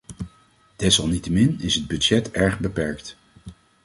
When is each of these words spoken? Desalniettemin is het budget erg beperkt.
Desalniettemin 0.75 1.59
is 1.61 1.75
het 1.75 1.87
budget 1.87 2.31
erg 2.31 2.59
beperkt. 2.59 3.15